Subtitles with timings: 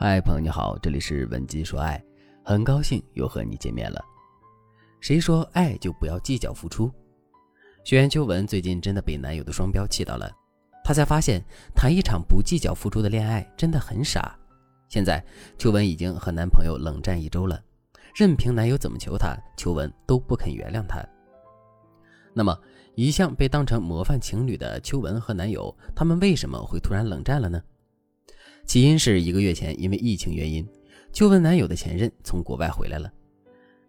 [0.00, 2.00] 嗨，朋友你好，这里是文姬说爱，
[2.44, 4.00] 很高兴又和你见面了。
[5.00, 6.88] 谁说爱就不要计较付出？
[7.82, 10.30] 学员秋文最近真的被男友的双标气到了，
[10.84, 11.42] 她才发现
[11.74, 14.38] 谈一场不计较付出的恋爱真的很傻。
[14.88, 15.20] 现在
[15.58, 17.60] 秋文已经和男朋友冷战一周了，
[18.14, 21.04] 任凭男友怎么求她，秋文都不肯原谅他。
[22.32, 22.56] 那么，
[22.94, 27.60] 一向被当成模范情侣的秋文和男友，他们为什么会突然冷战了呢？
[28.68, 30.68] 起因是一个月前，因为疫情原因，
[31.10, 33.10] 秋文男友的前任从国外回来了。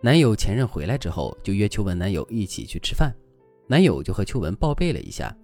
[0.00, 3.12] 男友前任回来之后，就约秋文男友一起去吃饭。
[3.66, 5.36] 男友就和秋文报备了一下，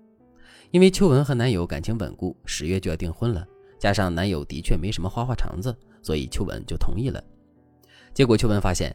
[0.70, 3.45] 因为秋文和男友感情稳固，十月就要订婚了，
[3.77, 7.21] 加上男友的确没什么花花肠子，所以秋文就同意了。
[8.15, 8.95] 结果秋文发现，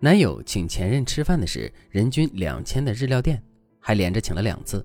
[0.00, 3.40] 男友请前任吃饭的是人均两千的日料店，
[3.78, 4.84] 还连着请了两次。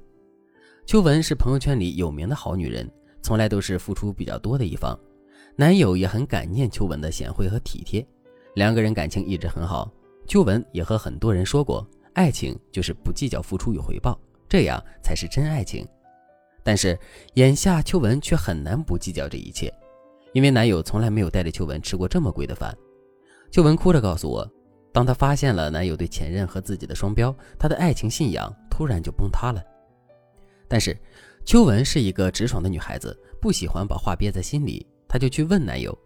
[0.85, 2.87] 秋文是朋友圈里有名的好女人。
[3.21, 4.99] 从来都是付出比较多的一方，
[5.55, 8.05] 男友也很感念秋文的贤惠和体贴，
[8.55, 9.91] 两个人感情一直很好。
[10.27, 14.19] 秋文也和很多人说过，爱情就是不计较付出与回报，
[14.49, 15.87] 这样才是真爱情。
[16.63, 16.97] 但是
[17.35, 19.71] 眼下秋文却很难不计较这一切，
[20.33, 22.75] 因为男友从来没有带着秋文吃过这么贵的饭。
[23.51, 24.49] 秋文哭着告诉我，
[24.91, 29.61] 当她发现了男友对前任和自己的双标，她的爱情信仰突然就崩塌了。
[30.67, 30.97] 但是。
[31.43, 34.85] 秋文是一个直爽的女孩子，不喜欢把话憋在心里。
[35.07, 35.97] 她就去问男友：“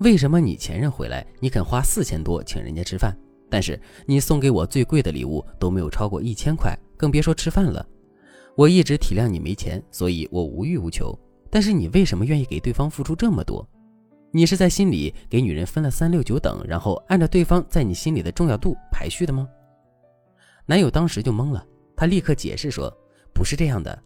[0.00, 3.16] 为什么你前任回来，你肯花四千多请人家吃饭，
[3.48, 7.86] 但是你送给我最贵的礼物都没有超过一千块，更别说吃饭了。
[8.56, 11.18] 我一直体谅你没钱，所以我无欲无求。
[11.48, 13.66] 但是你为什么愿意给对方付出这么多？
[14.32, 19.48] 你是在心里给女人分了三六九等，然后按照对方在你心里的重要度排序的吗？”
[20.66, 21.64] 男友当时就懵了，
[21.96, 22.92] 他立刻解释说
[23.32, 23.96] ：“不是这样的。”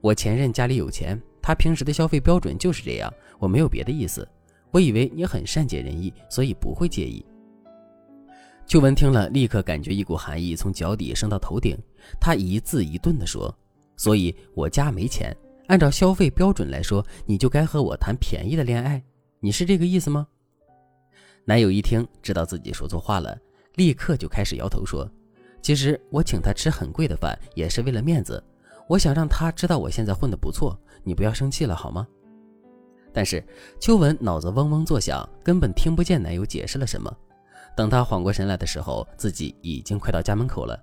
[0.00, 4.26] 我前任家里有钱，他平时的消费标准就是这样，我没有别的意思。
[4.70, 7.24] 我以为你很善解人意，所以不会介意。
[8.66, 11.78] 秋文听了，立刻感觉一股寒意从脚底升到头顶。
[12.20, 13.54] 他一字一顿地说
[13.96, 15.36] ：“所以我家没钱，
[15.68, 19.02] 按照消费标准来说，你就该和我谈便宜的恋爱。
[19.38, 20.26] 你是这个意思吗？”
[21.44, 23.38] 男友一听，知道自己说错话了，
[23.74, 25.08] 立刻就开始摇头说
[25.60, 28.42] ：“其实我请他吃很贵的饭，也是为了面子。”
[28.88, 32.06] 我想让他知道我现在混得不错，你不要生气了好吗？
[33.12, 33.42] 但是
[33.80, 37.16] 秋文脑子嗡嗡作响，根本听不见男友解释了什么。
[37.76, 40.78] 等她缓过神来的时候，自己已经快到家门口了，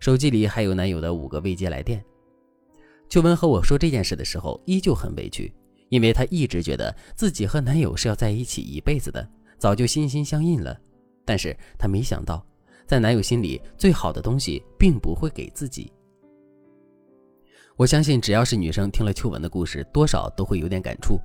[0.00, 2.04] 手机里还有男友的五个未接来电。
[3.08, 5.52] 秋文和我说这件事的时候，依旧很委屈，
[5.88, 10.78] 因为她一直觉得自己和男友是要在一起一辈子的，早就心心相印了。
[11.24, 12.44] 但是她没想到，
[12.86, 15.92] 在男友心里，最好的东西并不会给自己。
[17.76, 21.18] 我相信，只要是女生听了秋文的故事，多少都会有点感触，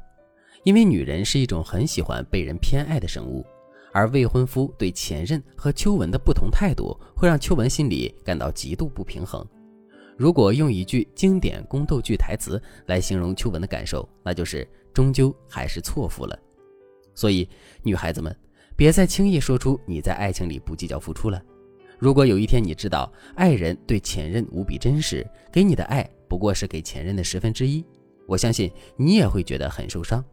[0.63, 3.45] 因为女人是一种很喜欢被人偏爱的生物，
[3.91, 9.45] 而未婚夫对前任和秋文的不同态度，会让秋文心里感到极度不平衡。
[10.15, 16.39] 如果用一句经典宫斗剧台词来形容秋文的感受，那就是终究还是错付了。
[17.13, 17.47] 所以，
[17.83, 18.35] 女孩子们，
[18.75, 21.39] 别再轻易说出你在爱情里不计较付出了。
[21.97, 27.83] 如果有一天你知道爱人对前任无比真实，给你的爱不过是给前任的十分之一，
[28.27, 30.23] 我相信你也会觉得很受伤。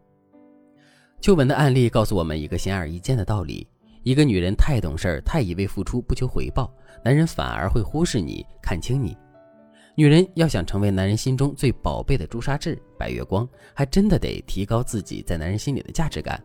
[1.21, 3.67] 秋文的案例告诉我们一个显而易见的道理：
[4.03, 6.71] 一个女人太懂事儿，太一味付出不求回报，
[7.03, 9.17] 男人反而会忽视你、看清你。
[9.97, 16.43] 女人要想成为男人心中最宝贝的朱砂痣、白月光，还真的得提高自己在男人心里的价值感。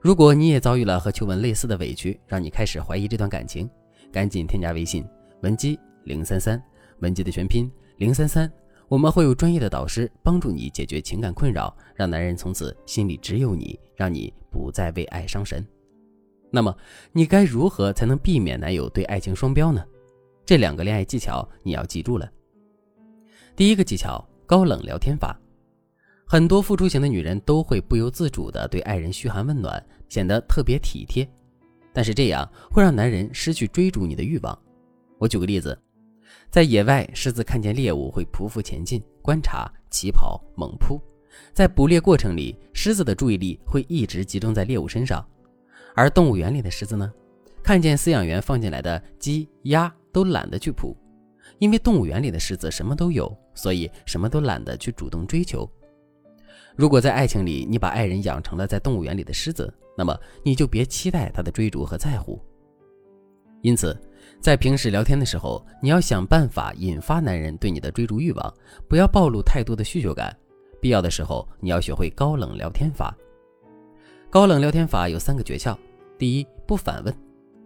[0.00, 3.68] 如果你也遭遇了和秋文类似的委屈，让你开始怀疑这段感情。
[4.12, 5.04] 赶紧添加微信
[5.40, 6.62] 文姬零三三，
[7.00, 8.52] 文姬的全拼零三三，
[8.86, 15.66] 我们会有专业的导师帮助你解决情感困扰，让男人从此心里只有你，让你不再为爱伤神。
[16.50, 16.76] 那么
[17.12, 19.82] 你该如何才能避免男友对爱情双标呢？
[20.44, 22.30] 这两个恋爱技巧你要记住了。
[23.56, 25.38] 第一个技巧，高冷聊天法。
[26.26, 31.26] 很多付出型的女人都会不由自主地对爱人嘘寒问暖，显得特别体贴。
[31.92, 34.58] 但是这样会让男人失去追逐你的欲望。
[35.18, 35.78] 我举个例子，
[36.50, 41.00] 在野外，狮子看见猎物会匍匐前进，观察、起跑、猛扑。
[41.52, 45.24] 在捕猎过程里，狮子的注意力会一直集中在猎物身上。
[45.94, 47.12] 而动物园里的狮子呢，
[47.62, 50.96] 看见饲养员放进来的鸡、鸭，都懒得去扑，
[51.58, 55.70] 因为动物园里的狮子什么都有，所以什么都懒得去主动追求。
[56.74, 62.40] 如果在爱情里，你把爱人养成了在动物园里的狮子，那么你就别期待他的追逐和在乎。
[63.60, 63.96] 因此，
[64.40, 68.54] 在平时聊天的时候，你要想办法引发男人对你的追逐欲望，
[68.88, 70.36] 不要暴露太多的需求感。
[70.80, 73.16] 必要的时候，你要学会高冷聊天法。
[74.30, 75.76] 高冷聊天法有三个诀窍：
[76.18, 77.14] 第一，不反问；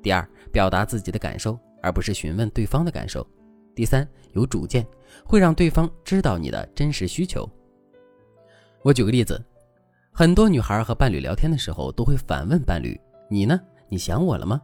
[0.02, 3.26] 第二，表达自己的感受，而不是询问对方的感受；
[3.74, 4.86] 第三，有主见，
[5.24, 7.48] 会让对方知道你的真实需求。
[8.82, 9.42] 我举个例子，
[10.12, 13.60] 很多女孩和伴侣聊天的时候都会反问伴侣：“你呢？
[13.88, 14.60] 你想我了吗？”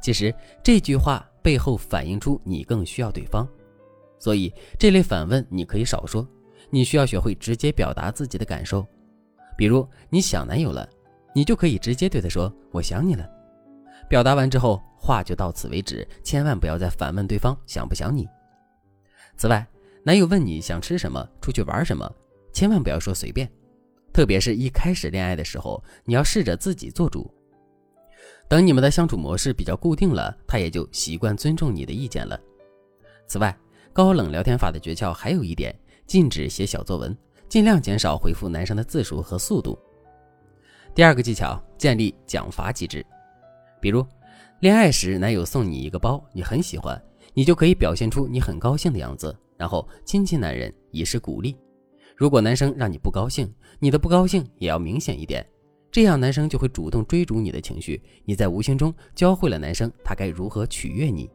[0.00, 3.46] 其实这句话背后反映出你更需要对方，
[4.18, 6.26] 所以这类反问你可以少说。
[6.70, 8.86] 你需要学会直接表达自己的感受，
[9.56, 10.86] 比如你想男友了，
[11.34, 13.26] 你就可以直接对他说“我想你了”。
[14.06, 18.28] 表达完之后，话就到此为止，千万不要再反问对方想不想你。
[19.36, 19.66] 此外，
[20.04, 22.10] 男友问你想吃什么、出去玩什么，
[22.58, 23.48] 千万不要说随便，
[24.12, 27.32] 特别是一开始恋爱的时候，你要试着自己做主。
[28.48, 32.36] 等你们的相处模式比较固定了，他也就习惯尊重你的意见了。
[33.28, 33.56] 此外，
[33.92, 35.72] 高冷聊天法的诀窍还有一点。
[36.04, 37.16] 禁止写小作文，
[37.48, 39.78] 尽量减少回复男生的字数和速度。
[40.96, 43.06] 第二个技巧，建立奖罚机制。
[43.80, 44.04] 比如，
[44.58, 47.00] 恋爱时男友送你一个包，你很喜欢，
[47.34, 51.56] 你就可以表现出你很高兴的样子，然后亲亲男人以示鼓励。
[52.18, 53.48] 如果男生让你不高兴，
[53.78, 55.46] 你的不高兴也要明显一点，
[55.88, 58.02] 这样男生就会主动追逐你的情绪。
[58.24, 61.30] 你在无形中教会了男生他该如何取悦你。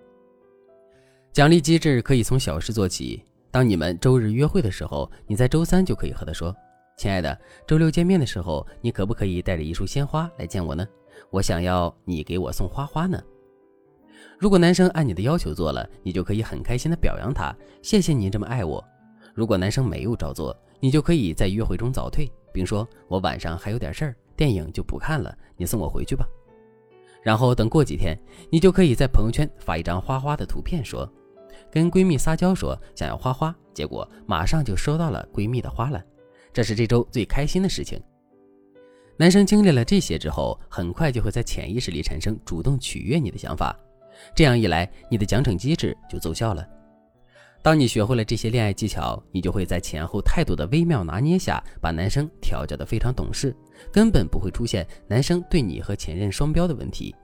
[1.31, 3.24] 奖励机制可以从小事做起。
[3.50, 6.53] 当你们周日约会的时候，你在周三就可以和他说
[7.00, 10.86] ：“亲爱的，周六见面的时候，你可不可以带着一束鲜花来见我呢？
[11.29, 13.18] 我想要你给我送花花呢。”
[14.38, 18.83] 如果男生按你的要求做了，你就可以很开心的表扬他：“谢谢你这么爱我。”
[19.33, 26.25] 如果男生没有照做，你就可以在约会中早退，并说：“我晚上还有点事儿，电影就不看了，你送我回去吧。”
[27.24, 28.18] 然后等过几天，
[28.51, 31.12] 你就可以在朋友圈发一张花花的图片，说。
[31.71, 36.03] 跟闺蜜撒娇说想要花花，结果马上就收到了闺蜜的花了，
[36.51, 38.00] 这是这周最开心的事情。
[39.18, 43.75] 男生经历了这些之后，很快就会在潜意识里产生主动取悦你的想法，
[44.36, 46.68] 这样一来，你的奖惩机制就奏效了。
[47.63, 53.56] 当你学会了这些恋爱技巧，你就会在前后态度的微妙拿捏下，把男生调教的非常懂事，
[53.89, 57.15] 根本不会出现男生对你和前任双标的问题。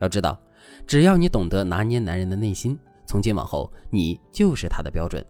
[0.00, 0.40] 要知道，
[0.86, 2.78] 只要你懂得拿捏男人的内心。
[3.06, 5.22] 从今往后，你就是他的标准。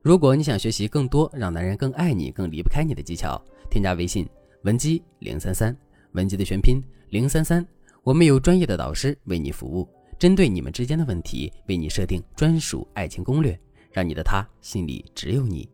[0.00, 3.38] 如果你想学习更多让男人更爱你、更离不开你的技巧，
[3.70, 4.26] 添加微信
[4.62, 5.76] 文姬零三三，
[6.12, 7.64] 文姬的全拼零三三，
[8.02, 9.86] 我们有专业的导师为你服务，
[10.18, 13.60] 针对你们之间的问题，为你设定专属爱情攻略，
[13.92, 15.68] 让你的他心里只有你。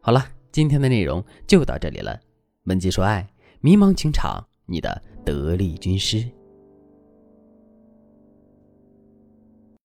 [0.00, 2.18] 好了，今天的内容就到这里了。
[2.64, 3.26] 文姬说爱，
[3.60, 6.28] 迷茫情场，你的得力军师。